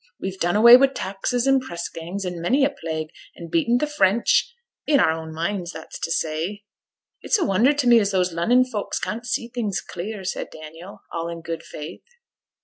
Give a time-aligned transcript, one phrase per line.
[0.19, 3.85] We've done away wi' taxes and press gangs, and many a plague, and beaten t'
[3.85, 4.51] French
[4.89, 6.63] i' our own minds, that's to say.'
[7.21, 11.01] 'It's a wonder t' me as those Lunnon folks can't see things clear,' said Daniel,
[11.13, 12.01] all in good faith.